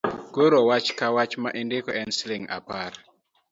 Koro 0.33 0.59
wach 0.69 0.89
Ka 0.97 1.07
wach 1.15 1.33
ma 1.41 1.49
indiko 1.61 1.91
en 2.01 2.09
shilling 2.17 2.45
apar. 2.57 2.91